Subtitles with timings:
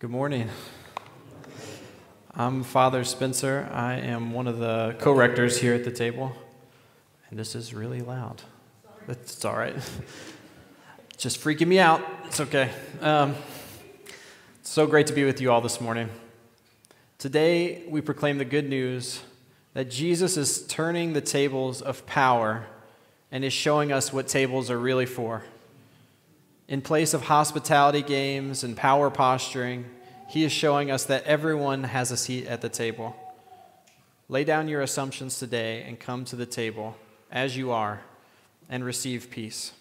[0.00, 0.48] Good morning.
[2.32, 3.68] I'm Father Spencer.
[3.72, 6.36] I am one of the co rectors here at the table.
[7.30, 8.42] And this is really loud.
[9.08, 9.74] It's all right.
[11.16, 12.00] Just freaking me out.
[12.26, 12.70] It's okay.
[13.00, 13.34] Um,
[14.62, 16.10] so great to be with you all this morning.
[17.18, 19.22] Today, we proclaim the good news
[19.74, 22.66] that Jesus is turning the tables of power
[23.32, 25.42] and is showing us what tables are really for.
[26.68, 29.86] In place of hospitality games and power posturing,
[30.28, 33.16] he is showing us that everyone has a seat at the table.
[34.28, 36.94] Lay down your assumptions today and come to the table
[37.32, 38.02] as you are
[38.68, 39.72] and receive peace.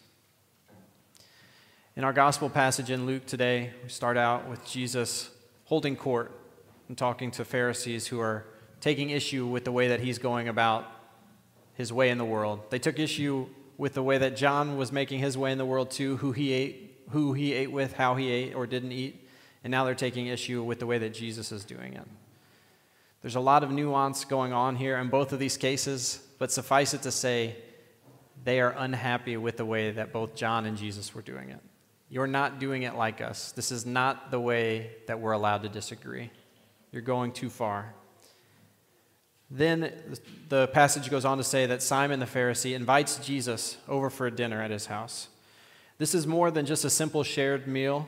[1.97, 5.29] In our gospel passage in Luke today, we start out with Jesus
[5.65, 6.31] holding court
[6.87, 8.45] and talking to Pharisees who are
[8.79, 10.89] taking issue with the way that he's going about
[11.73, 12.61] his way in the world.
[12.69, 15.91] They took issue with the way that John was making his way in the world
[15.91, 19.27] too, who he ate, who he ate with, how he ate or didn't eat,
[19.63, 22.07] and now they're taking issue with the way that Jesus is doing it.
[23.21, 26.93] There's a lot of nuance going on here in both of these cases, but suffice
[26.93, 27.55] it to say,
[28.43, 31.59] they are unhappy with the way that both John and Jesus were doing it.
[32.09, 33.51] You're not doing it like us.
[33.51, 36.31] This is not the way that we're allowed to disagree.
[36.91, 37.93] You're going too far.
[39.49, 39.93] Then
[40.49, 44.31] the passage goes on to say that Simon the Pharisee invites Jesus over for a
[44.31, 45.29] dinner at his house.
[45.97, 48.07] This is more than just a simple shared meal.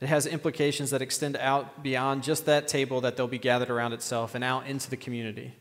[0.00, 3.92] It has implications that extend out beyond just that table that they'll be gathered around
[3.92, 5.54] itself and out into the community.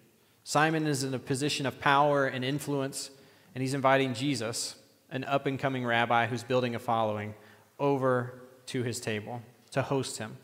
[0.44, 3.12] Simon is in a position of power and influence,
[3.54, 4.76] and he's inviting Jesus,
[5.10, 7.34] an up and coming rabbi who's building a following,
[7.80, 8.34] over
[8.68, 10.38] to his table to host him.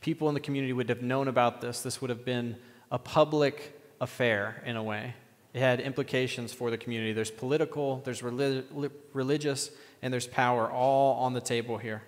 [0.00, 1.80] People in the community would have known about this.
[1.80, 2.56] This would have been
[2.94, 5.14] a public affair in a way.
[5.52, 7.12] It had implications for the community.
[7.12, 12.04] There's political, there's relig- religious, and there's power all on the table here.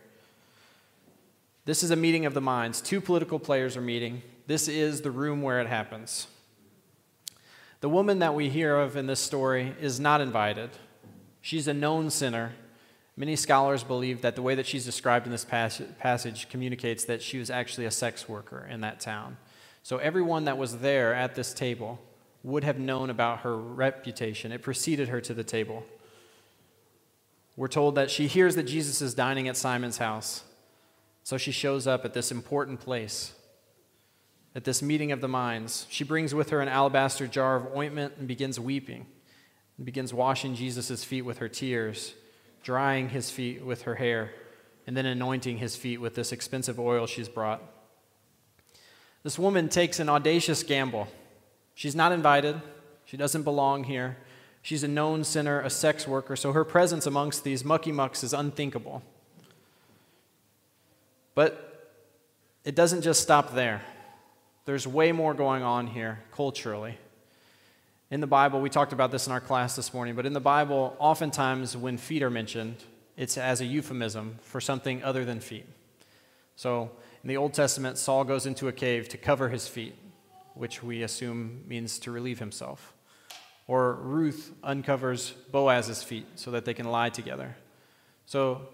[1.65, 2.81] This is a meeting of the minds.
[2.81, 4.23] Two political players are meeting.
[4.47, 6.29] This is the room where it happens.
[7.81, 10.71] The woman that we hear of in this story is not invited.
[11.41, 12.53] She's a known sinner.
[13.17, 17.39] Many scholars believe that the way that she's described in this passage communicates that she
[17.39, 19.37] was actually a sex worker in that town.
[19.87, 22.01] So everyone that was there at this table
[22.43, 24.51] would have known about her reputation.
[24.51, 25.87] It preceded her to the table.
[27.57, 30.43] We're told that she hears that Jesus is dining at Simon's house.
[31.23, 33.35] So she shows up at this important place,
[34.57, 35.87] at this meeting of the minds.
[35.89, 39.07] She brings with her an alabaster jar of ointment and begins weeping,
[39.77, 42.15] and begins washing Jesus' feet with her tears,
[42.65, 44.33] drying his feet with her hair,
[44.85, 47.63] and then anointing his feet with this expensive oil she's brought.
[49.27, 51.09] This woman takes an audacious gamble.
[51.75, 52.63] She's not invited,
[53.07, 54.19] she doesn't belong here.
[54.63, 58.33] She's a known sinner, a sex worker, so her presence amongst these mucky mucks is
[58.33, 59.03] unthinkable.
[61.35, 61.99] But
[62.65, 63.83] it doesn't just stop there.
[64.65, 66.97] There's way more going on here culturally.
[68.13, 70.41] In the Bible, we talked about this in our class this morning, but in the
[70.41, 72.77] Bible, oftentimes when feet are mentioned,
[73.17, 75.67] it's as a euphemism for something other than feet.
[76.55, 76.93] So
[77.27, 79.97] in the Old Testament, Saul goes into a cave to cover his feet,
[80.55, 82.95] which we assume means to relieve himself.
[83.67, 87.57] Or Ruth uncovers Boaz's feet so that they can lie together.
[88.27, 88.69] So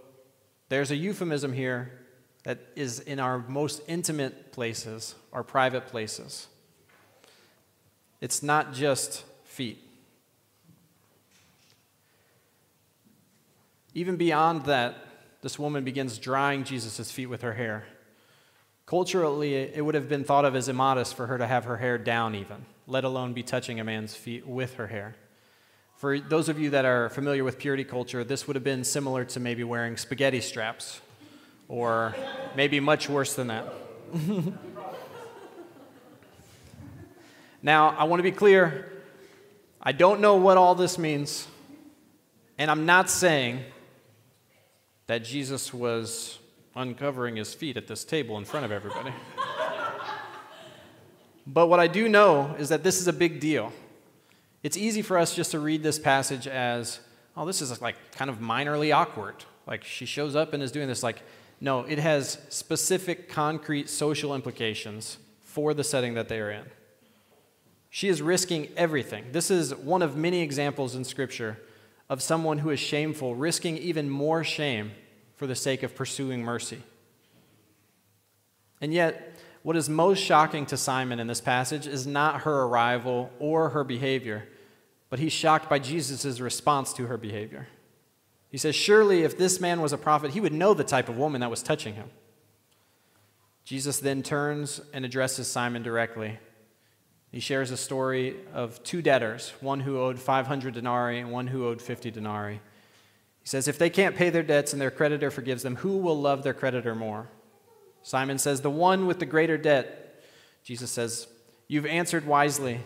[0.68, 1.98] there's a euphemism here
[2.44, 6.46] that is in our most intimate places, our private places.
[8.20, 9.82] It's not just feet.
[13.94, 14.98] Even beyond that,
[15.40, 17.86] this woman begins drying Jesus' feet with her hair.
[18.92, 21.96] Culturally, it would have been thought of as immodest for her to have her hair
[21.96, 25.16] down, even, let alone be touching a man's feet with her hair.
[25.96, 29.24] For those of you that are familiar with purity culture, this would have been similar
[29.24, 31.00] to maybe wearing spaghetti straps,
[31.68, 32.14] or
[32.54, 33.64] maybe much worse than that.
[37.62, 38.92] now, I want to be clear
[39.80, 41.48] I don't know what all this means,
[42.58, 43.64] and I'm not saying
[45.06, 46.38] that Jesus was
[46.74, 49.12] uncovering his feet at this table in front of everybody.
[51.46, 53.72] but what I do know is that this is a big deal.
[54.62, 57.00] It's easy for us just to read this passage as,
[57.36, 59.44] oh, this is like kind of minorly awkward.
[59.66, 61.02] Like she shows up and is doing this.
[61.02, 61.22] Like,
[61.60, 66.64] no, it has specific, concrete social implications for the setting that they are in.
[67.90, 69.26] She is risking everything.
[69.32, 71.58] This is one of many examples in Scripture
[72.08, 74.92] of someone who is shameful, risking even more shame
[75.42, 76.80] for the sake of pursuing mercy.
[78.80, 83.28] And yet, what is most shocking to Simon in this passage is not her arrival
[83.40, 84.46] or her behavior,
[85.10, 87.66] but he's shocked by Jesus' response to her behavior.
[88.50, 91.18] He says, Surely, if this man was a prophet, he would know the type of
[91.18, 92.10] woman that was touching him.
[93.64, 96.38] Jesus then turns and addresses Simon directly.
[97.32, 101.66] He shares a story of two debtors, one who owed 500 denarii and one who
[101.66, 102.60] owed 50 denarii.
[103.42, 106.20] He says, If they can't pay their debts and their creditor forgives them, who will
[106.20, 107.28] love their creditor more?
[108.02, 110.22] Simon says, The one with the greater debt.
[110.64, 111.26] Jesus says,
[111.68, 112.80] You've answered wisely.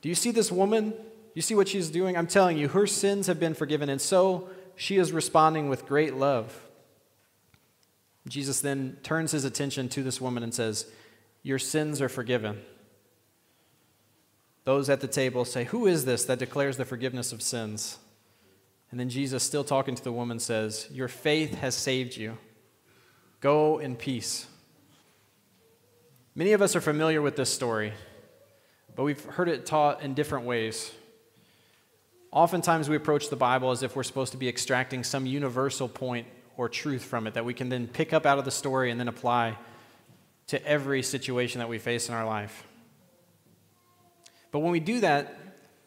[0.00, 0.94] Do you see this woman?
[1.34, 2.16] You see what she's doing?
[2.16, 6.14] I'm telling you, her sins have been forgiven, and so she is responding with great
[6.14, 6.68] love.
[8.28, 10.86] Jesus then turns his attention to this woman and says,
[11.42, 12.60] Your sins are forgiven.
[14.64, 17.98] Those at the table say, Who is this that declares the forgiveness of sins?
[18.92, 22.36] And then Jesus, still talking to the woman, says, Your faith has saved you.
[23.40, 24.46] Go in peace.
[26.34, 27.94] Many of us are familiar with this story,
[28.94, 30.92] but we've heard it taught in different ways.
[32.30, 36.26] Oftentimes, we approach the Bible as if we're supposed to be extracting some universal point
[36.58, 39.00] or truth from it that we can then pick up out of the story and
[39.00, 39.56] then apply
[40.48, 42.66] to every situation that we face in our life.
[44.50, 45.38] But when we do that,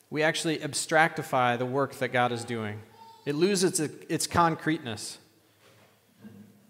[0.10, 2.82] we actually abstractify the work that God is doing.
[3.26, 5.18] It loses its, its concreteness.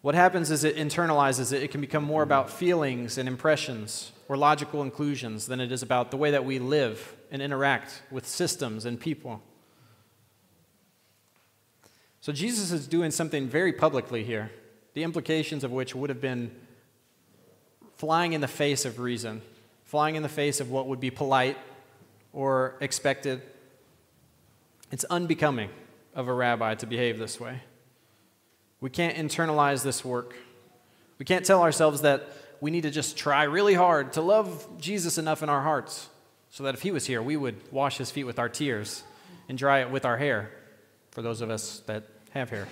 [0.02, 1.63] What happens is it internalizes it.
[1.63, 6.12] It can become more about feelings and impressions or logical inclusions than it is about
[6.12, 9.42] the way that we live and interact with systems and people.
[12.22, 14.52] So Jesus is doing something very publicly here,
[14.94, 16.52] the implications of which would have been
[17.98, 19.42] flying in the face of reason,
[19.84, 21.57] flying in the face of what would be polite
[22.31, 23.42] or expected.
[24.92, 25.69] It's unbecoming
[26.15, 27.62] of a rabbi to behave this way.
[28.79, 30.35] We can't internalize this work.
[31.19, 32.27] We can't tell ourselves that
[32.62, 36.09] we need to just try really hard to love Jesus enough in our hearts
[36.50, 39.03] so that if he was here, we would wash his feet with our tears
[39.50, 40.51] and dry it with our hair,
[41.12, 42.68] for those of us that have hair.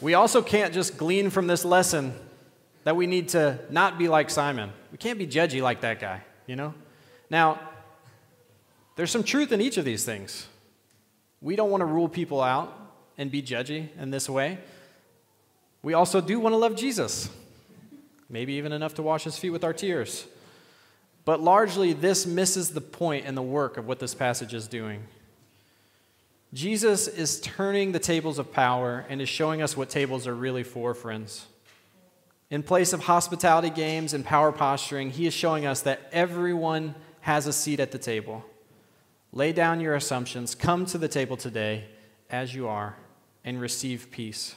[0.00, 2.14] we also can't just glean from this lesson
[2.84, 4.70] that we need to not be like Simon.
[4.92, 6.74] We can't be judgy like that guy, you know?
[7.30, 7.58] Now,
[8.94, 10.46] there's some truth in each of these things.
[11.46, 12.76] We don't want to rule people out
[13.16, 14.58] and be judgy in this way.
[15.80, 17.30] We also do want to love Jesus,
[18.28, 20.26] maybe even enough to wash his feet with our tears.
[21.24, 25.04] But largely, this misses the point and the work of what this passage is doing.
[26.52, 30.64] Jesus is turning the tables of power and is showing us what tables are really
[30.64, 31.46] for, friends.
[32.50, 37.46] In place of hospitality games and power posturing, he is showing us that everyone has
[37.46, 38.44] a seat at the table.
[39.36, 41.84] Lay down your assumptions, come to the table today
[42.30, 42.96] as you are,
[43.44, 44.56] and receive peace.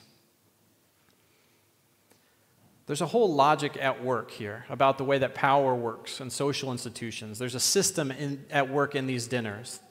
[2.85, 6.71] There's a whole logic at work here about the way that power works in social
[6.71, 7.39] institutions.
[7.39, 9.81] There's a system in, at work in these dinners.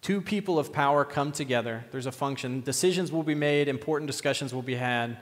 [0.00, 4.54] Two people of power come together, there's a function, decisions will be made, important discussions
[4.54, 5.18] will be had.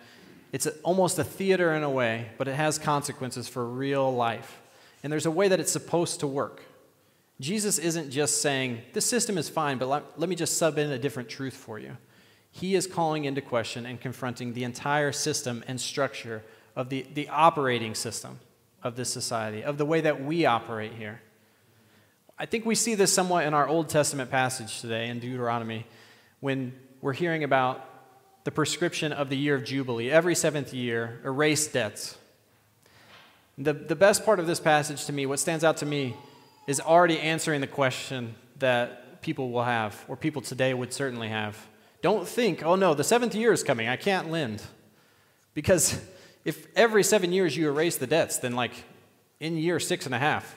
[0.53, 4.63] It's a, almost a theater in a way, but it has consequences for real life.
[5.03, 6.63] And there's a way that it's supposed to work.
[7.41, 10.91] Jesus isn't just saying, this system is fine, but let, let me just sub in
[10.91, 11.97] a different truth for you.
[12.53, 16.43] He is calling into question and confronting the entire system and structure
[16.77, 18.41] of the, the operating system
[18.83, 21.23] of this society, of the way that we operate here.
[22.39, 25.87] I think we see this somewhat in our Old Testament passage today in Deuteronomy
[26.41, 27.87] when we're hearing about
[28.45, 30.11] the prescription of the year of Jubilee.
[30.11, 32.19] Every seventh year, erase debts,
[33.57, 36.17] the, the best part of this passage to me, what stands out to me,
[36.67, 41.57] is already answering the question that people will have, or people today would certainly have.
[42.03, 44.63] Don't think, oh no, the seventh year is coming, I can't lend.
[45.55, 46.01] Because
[46.45, 48.73] if every seven years you erase the debts, then like
[49.41, 50.57] in year six and a half,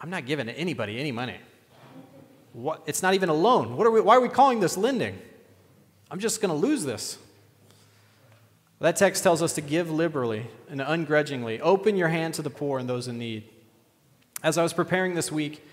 [0.00, 1.36] I'm not giving anybody any money.
[2.52, 3.76] What, it's not even a loan.
[3.76, 5.18] What are we, why are we calling this lending?
[6.10, 7.18] I'm just going to lose this.
[8.80, 11.60] That text tells us to give liberally and ungrudgingly.
[11.60, 13.48] Open your hand to the poor and those in need.
[14.42, 15.64] As I was preparing this week,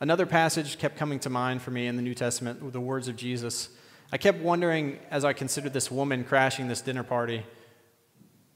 [0.00, 3.14] another passage kept coming to mind for me in the New Testament the words of
[3.14, 3.68] Jesus.
[4.10, 7.44] I kept wondering as I considered this woman crashing this dinner party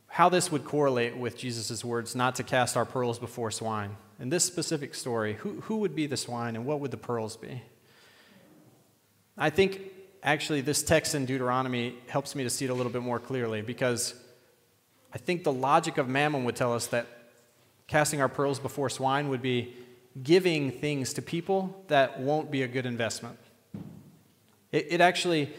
[0.08, 3.96] how this would correlate with Jesus' words not to cast our pearls before swine.
[4.18, 7.36] In this specific story, who, who would be the swine and what would the pearls
[7.36, 7.62] be?
[9.38, 9.82] I think
[10.24, 13.62] actually, this text in Deuteronomy helps me to see it a little bit more clearly
[13.62, 14.14] because
[15.14, 17.06] I think the logic of mammon would tell us that
[17.90, 19.75] casting our pearls before swine would be
[20.23, 23.37] giving things to people that won't be a good investment.
[24.70, 25.52] It, it actually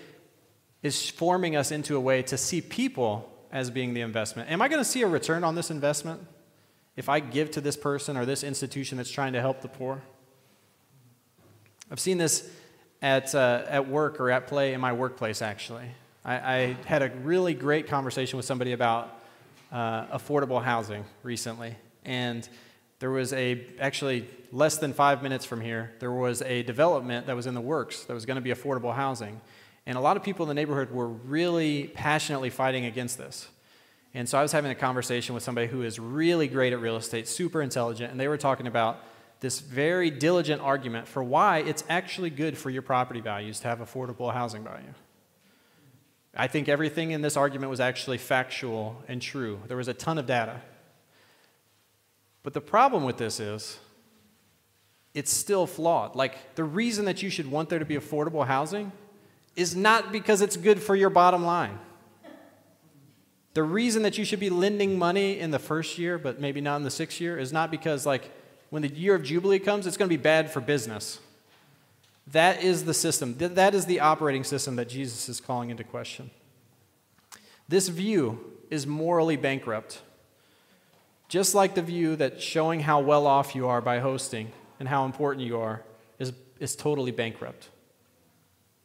[0.81, 4.49] is forming us into a way to see people as being the investment.
[4.49, 6.25] Am I going to see a return on this investment
[6.95, 10.01] if I give to this person or this institution that's trying to help the poor?
[11.91, 12.49] I've seen this
[13.01, 15.89] at, uh, at work or at play in my workplace, actually.
[16.23, 19.19] I, I, had a really great conversation with somebody about
[19.69, 21.75] uh, affordable housing recently.
[22.05, 22.47] And
[22.99, 27.35] there was a, actually less than five minutes from here, there was a development that
[27.35, 29.41] was in the works that was going to be affordable housing.
[29.85, 33.49] And a lot of people in the neighborhood were really passionately fighting against this.
[34.13, 36.97] And so I was having a conversation with somebody who is really great at real
[36.97, 39.03] estate, super intelligent, and they were talking about
[39.39, 43.79] this very diligent argument for why it's actually good for your property values to have
[43.79, 44.93] affordable housing value.
[46.35, 49.59] I think everything in this argument was actually factual and true.
[49.67, 50.61] There was a ton of data.
[52.43, 53.79] But the problem with this is
[55.13, 56.15] it's still flawed.
[56.15, 58.91] Like, the reason that you should want there to be affordable housing
[59.55, 61.77] is not because it's good for your bottom line.
[63.53, 66.77] The reason that you should be lending money in the first year, but maybe not
[66.77, 68.31] in the sixth year, is not because, like,
[68.69, 71.19] when the year of Jubilee comes, it's going to be bad for business.
[72.27, 73.35] That is the system.
[73.37, 76.29] That is the operating system that Jesus is calling into question.
[77.67, 80.01] This view is morally bankrupt.
[81.31, 85.05] Just like the view that showing how well off you are by hosting and how
[85.05, 85.81] important you are
[86.19, 87.69] is, is totally bankrupt.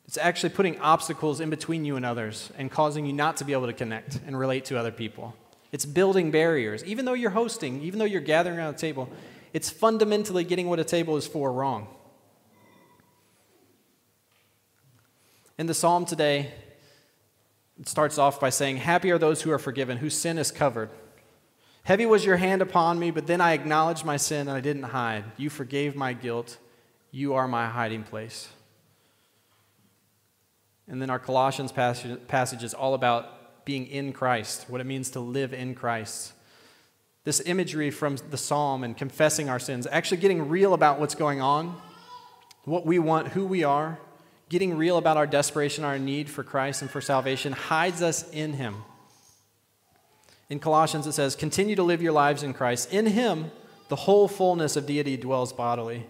[0.05, 3.53] It's actually putting obstacles in between you and others and causing you not to be
[3.53, 5.35] able to connect and relate to other people.
[5.73, 6.85] It's building barriers.
[6.85, 9.09] Even though you're hosting, even though you're gathering around a table,
[9.53, 11.89] it's fundamentally getting what a table is for wrong.
[15.59, 16.53] In the psalm today,
[17.81, 20.91] it starts off by saying, Happy are those who are forgiven, whose sin is covered.
[21.87, 24.83] Heavy was your hand upon me, but then I acknowledged my sin and I didn't
[24.83, 25.23] hide.
[25.37, 26.59] You forgave my guilt.
[27.13, 28.49] You are my hiding place.
[30.89, 35.11] And then our Colossians passage, passage is all about being in Christ, what it means
[35.11, 36.33] to live in Christ.
[37.23, 41.41] This imagery from the psalm and confessing our sins, actually getting real about what's going
[41.41, 41.81] on,
[42.65, 44.01] what we want, who we are,
[44.49, 48.55] getting real about our desperation, our need for Christ and for salvation, hides us in
[48.55, 48.75] Him.
[50.49, 52.93] In Colossians, it says, Continue to live your lives in Christ.
[52.93, 53.51] In Him,
[53.89, 56.07] the whole fullness of deity dwells bodily,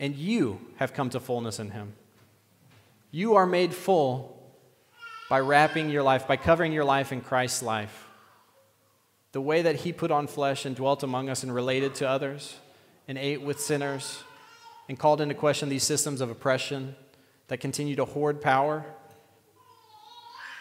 [0.00, 1.92] and you have come to fullness in Him.
[3.10, 4.36] You are made full
[5.28, 8.08] by wrapping your life, by covering your life in Christ's life.
[9.32, 12.56] The way that He put on flesh and dwelt among us and related to others
[13.06, 14.22] and ate with sinners
[14.88, 16.94] and called into question these systems of oppression
[17.48, 18.84] that continue to hoard power.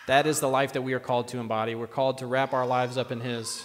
[0.07, 1.75] That is the life that we are called to embody.
[1.75, 3.63] We're called to wrap our lives up in His.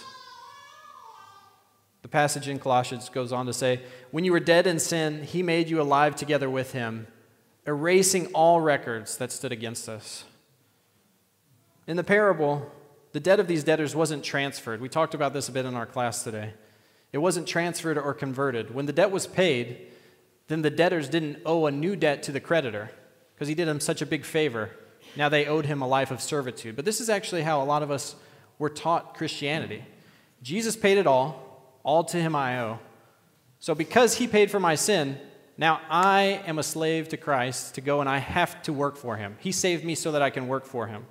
[2.01, 3.81] The passage in Colossians goes on to say,
[4.11, 7.07] When you were dead in sin, He made you alive together with Him
[7.69, 10.23] erasing all records that stood against us.
[11.85, 12.71] In the parable,
[13.11, 14.81] the debt of these debtors wasn't transferred.
[14.81, 16.53] We talked about this a bit in our class today.
[17.11, 18.73] It wasn't transferred or converted.
[18.73, 19.87] When the debt was paid,
[20.47, 22.91] then the debtors didn't owe a new debt to the creditor
[23.35, 24.71] because he did them such a big favor.
[25.15, 26.75] Now they owed him a life of servitude.
[26.75, 28.15] But this is actually how a lot of us
[28.57, 29.83] were taught Christianity.
[30.41, 32.79] Jesus paid it all, all to him I owe.
[33.59, 35.19] So because he paid for my sin,
[35.57, 39.17] now I am a slave to Christ to go and I have to work for
[39.17, 39.35] him.
[39.39, 41.05] He saved me so that I can work for him.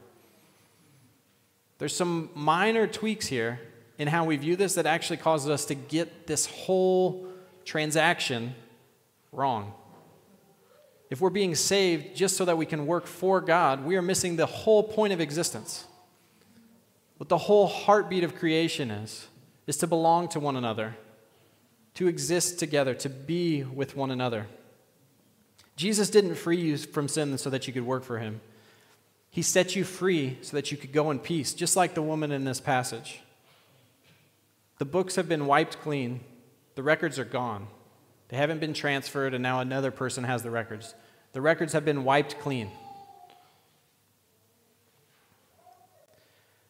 [1.78, 3.60] There's some minor tweaks here
[3.98, 7.26] in how we view this that actually causes us to get this whole
[7.64, 8.54] transaction
[9.32, 9.74] wrong.
[11.10, 14.36] If we're being saved just so that we can work for God, we are missing
[14.36, 15.86] the whole point of existence.
[17.16, 19.28] What the whole heartbeat of creation is,
[19.66, 20.96] is to belong to one another
[21.98, 24.46] to exist together, to be with one another.
[25.74, 28.40] Jesus didn't free you from sin so that you could work for him.
[29.30, 32.30] He set you free so that you could go in peace, just like the woman
[32.30, 33.18] in this passage.
[34.78, 36.20] The books have been wiped clean,
[36.76, 37.66] the records are gone.
[38.28, 40.94] They haven't been transferred, and now another person has the records.
[41.32, 42.70] The records have been wiped clean.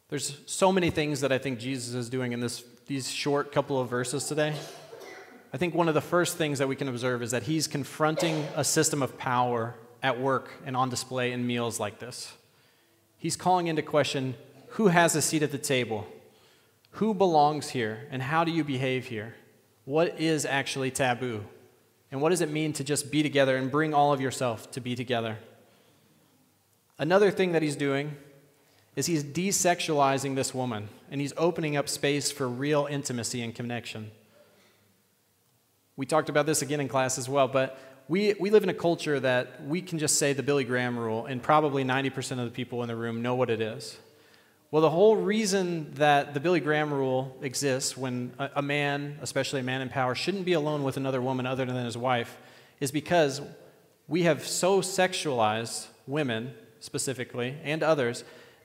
[0.09, 3.79] There's so many things that I think Jesus is doing in this, these short couple
[3.79, 4.55] of verses today.
[5.53, 8.47] I think one of the first things that we can observe is that he's confronting
[8.55, 12.33] a system of power at work and on display in meals like this.
[13.19, 14.35] He's calling into question
[14.73, 16.07] who has a seat at the table,
[16.93, 19.35] who belongs here, and how do you behave here?
[19.89, 21.43] What is actually taboo?
[22.13, 24.83] And what does it mean to just be together and bring all of yourself to
[24.83, 25.39] be together?
[26.99, 28.15] Another thing that he's doing
[28.97, 34.11] is he's desexualizing this woman and he's opening up space for real intimacy and connection.
[35.97, 37.79] We talked about this again in class as well, but
[38.09, 41.25] we, we live in a culture that we can just say the Billy Graham rule,
[41.25, 43.97] and probably 90% of the people in the room know what it is.
[44.71, 49.61] Well, the whole reason that the Billy Graham rule exists when a, a man, especially
[49.61, 52.37] a man in power, shouldn't be alone with another woman other than his wife
[52.79, 53.41] is because
[54.09, 58.25] we have so sexualized women specifically and others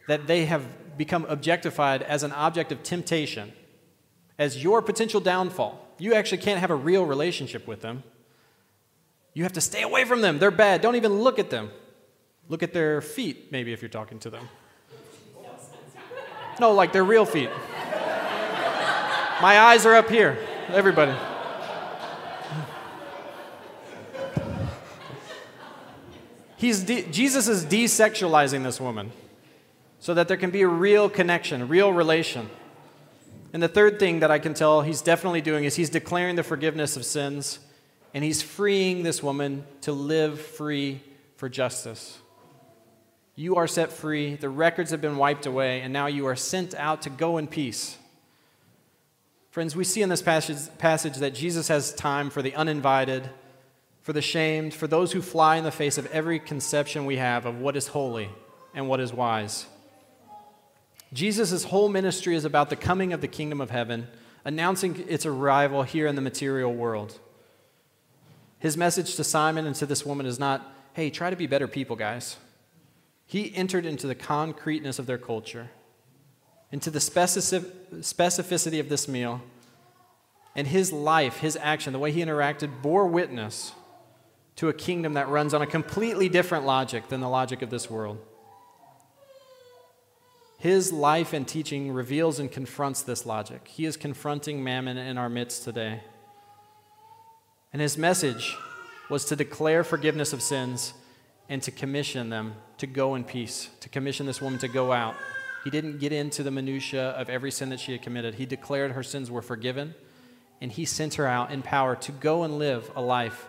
[0.09, 3.53] that they have become objectified as an object of temptation,
[4.37, 5.79] as your potential downfall.
[5.99, 8.03] You actually can't have a real relationship with them.
[9.33, 10.37] You have to stay away from them.
[10.37, 10.81] They're bad.
[10.81, 11.71] Don't even look at them.
[12.49, 14.49] Look at their feet, maybe, if you're talking to them.
[16.59, 17.49] No, like they're real feet.
[19.41, 20.37] My eyes are up here,
[20.69, 21.13] everybody.
[26.57, 29.11] He's de- Jesus is desexualizing this woman
[29.99, 32.49] so that there can be a real connection, real relation.
[33.51, 36.43] And the third thing that I can tell he's definitely doing is he's declaring the
[36.43, 37.59] forgiveness of sins
[38.13, 41.01] and he's freeing this woman to live free
[41.35, 42.17] for justice.
[43.35, 46.75] You are set free, the records have been wiped away, and now you are sent
[46.75, 47.97] out to go in peace.
[49.49, 53.29] Friends, we see in this passage, passage that Jesus has time for the uninvited,
[54.01, 57.45] for the shamed, for those who fly in the face of every conception we have
[57.45, 58.29] of what is holy
[58.73, 59.65] and what is wise.
[61.11, 64.07] Jesus' whole ministry is about the coming of the kingdom of heaven,
[64.43, 67.19] announcing its arrival here in the material world.
[68.59, 71.67] His message to Simon and to this woman is not, hey, try to be better
[71.67, 72.37] people, guys.
[73.33, 75.71] He entered into the concreteness of their culture,
[76.71, 79.41] into the specificity of this meal,
[80.55, 83.71] and his life, his action, the way he interacted, bore witness
[84.57, 87.89] to a kingdom that runs on a completely different logic than the logic of this
[87.89, 88.19] world.
[90.59, 93.67] His life and teaching reveals and confronts this logic.
[93.67, 96.01] He is confronting mammon in our midst today.
[97.73, 98.55] And his message
[99.09, 100.93] was to declare forgiveness of sins
[101.53, 105.13] and to commission them to go in peace, to commission this woman to go out.
[105.63, 108.33] He didn't get into the minutitia of every sin that she had committed.
[108.33, 109.93] He declared her sins were forgiven,
[110.61, 113.47] and he sent her out in power to go and live a life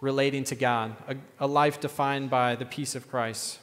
[0.00, 3.58] relating to God, a, a life defined by the peace of Christ.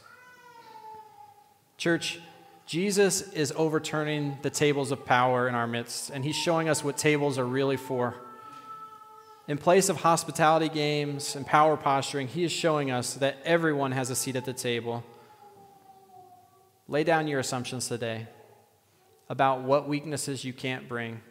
[1.77, 2.19] Church,
[2.67, 6.95] Jesus is overturning the tables of power in our midst, and he's showing us what
[6.95, 8.13] tables are really for.
[9.48, 14.10] In place of hospitality games and power posturing, he is showing us that everyone has
[14.10, 15.05] a seat at the table.
[16.90, 18.27] Lay down your assumptions today
[19.29, 21.22] about what weaknesses you can't bring,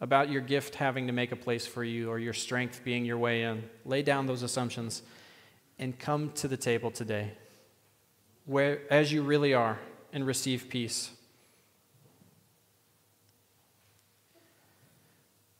[0.00, 3.18] about your gift having to make a place for you or your strength being your
[3.18, 3.64] way in.
[3.84, 5.02] Lay down those assumptions
[5.80, 7.32] and come to the table today
[8.46, 9.78] where as you really are
[10.12, 11.10] and receive peace.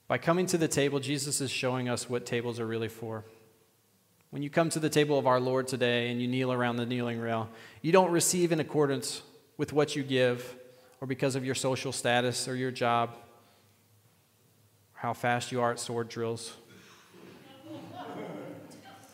[0.07, 3.23] By coming to the table, Jesus is showing us what tables are really for.
[4.31, 6.85] When you come to the table of our Lord today and you kneel around the
[6.85, 7.49] kneeling rail,
[7.81, 9.21] you don't receive in accordance
[9.57, 10.55] with what you give
[10.99, 13.09] or because of your social status or your job,
[14.95, 16.53] or how fast you are at sword drills.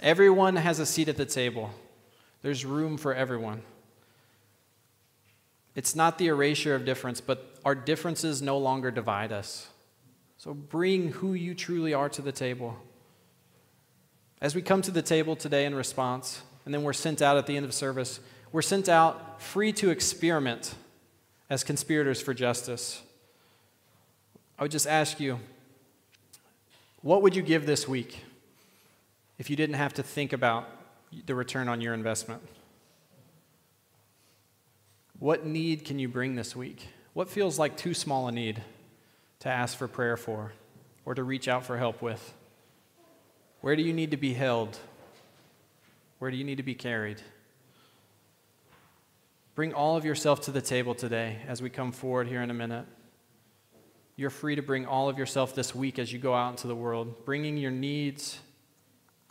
[0.02, 1.72] Everyone has a seat at the table,
[2.44, 3.64] there's room for everyone.
[5.76, 9.68] It's not the erasure of difference, but our differences no longer divide us.
[10.40, 12.78] So bring who you truly are to the table.
[14.40, 17.46] As we come to the table today in response, and then we're sent out at
[17.46, 18.22] the end of service,
[18.54, 20.76] we're sent out free to experiment
[21.50, 23.02] as conspirators for justice.
[24.58, 25.42] I would just ask you,
[27.02, 28.24] what would you give this week
[29.40, 30.70] if you didn't have to think about
[31.26, 32.42] the return on your investment?
[35.20, 36.88] What need can you bring this week?
[37.12, 38.64] What feels like too small a need
[39.40, 40.54] to ask for prayer for
[41.06, 42.34] or to reach out for help with?
[43.62, 44.78] Where do you need to be held?
[46.20, 47.22] Where do you need to be carried?
[49.56, 52.54] Bring all of yourself to the table today as we come forward here in a
[52.54, 52.86] minute.
[54.16, 56.76] You're free to bring all of yourself this week as you go out into the
[56.76, 58.40] world, bringing your needs,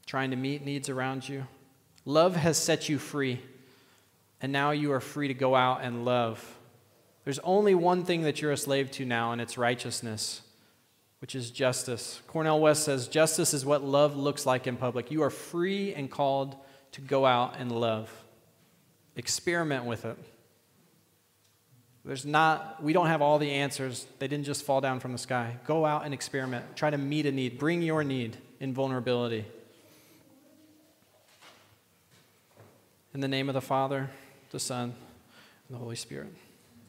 [0.06, 1.46] trying to meet needs around you.
[2.04, 3.40] Love has set you free
[4.40, 6.57] and now you are free to go out and love.
[7.28, 10.40] There's only one thing that you're a slave to now, and it's righteousness,
[11.20, 12.22] which is justice.
[12.26, 15.10] Cornel West says, Justice is what love looks like in public.
[15.10, 16.56] You are free and called
[16.92, 18.10] to go out and love.
[19.14, 20.16] Experiment with it.
[22.02, 24.06] There's not, we don't have all the answers.
[24.20, 25.58] They didn't just fall down from the sky.
[25.66, 26.76] Go out and experiment.
[26.76, 27.58] Try to meet a need.
[27.58, 29.44] Bring your need in vulnerability.
[33.12, 34.08] In the name of the Father,
[34.50, 34.94] the Son,
[35.68, 36.32] and the Holy Spirit.